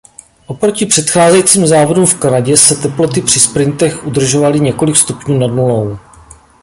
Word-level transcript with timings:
Oproti 0.47 0.85
předcházejícím 0.85 1.67
závodům 1.67 2.05
v 2.05 2.19
Kanadě 2.19 2.57
se 2.57 2.75
teploty 2.75 3.21
při 3.21 3.39
sprintech 3.39 4.05
udržovaly 4.05 4.59
několik 4.59 4.95
stupňů 4.95 5.37
nad 5.37 5.47
nulou. 5.47 5.97